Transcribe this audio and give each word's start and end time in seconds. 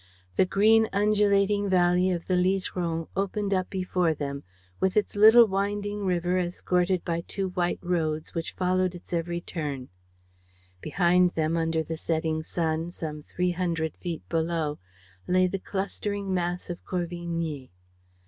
The 0.35 0.47
green, 0.47 0.89
undulating 0.91 1.69
valley 1.69 2.09
of 2.09 2.25
the 2.25 2.33
Liseron 2.33 3.07
opened 3.15 3.53
up 3.53 3.69
before 3.69 4.15
them, 4.15 4.41
with 4.79 4.97
its 4.97 5.15
little 5.15 5.45
winding 5.45 6.07
river 6.07 6.39
escorted 6.39 7.05
by 7.05 7.21
two 7.21 7.49
white 7.49 7.77
roads 7.83 8.33
which 8.33 8.53
followed 8.53 8.95
its 8.95 9.13
every 9.13 9.41
turn. 9.41 9.89
Behind 10.81 11.29
them, 11.35 11.55
under 11.55 11.83
the 11.83 11.97
setting 11.97 12.41
sun, 12.41 12.89
some 12.89 13.21
three 13.21 13.51
hundred 13.51 13.95
feet 13.95 14.27
below, 14.27 14.79
lay 15.27 15.45
the 15.45 15.59
clustering 15.59 16.33
mass 16.33 16.71
of 16.71 16.83
Corvigny. 16.83 17.69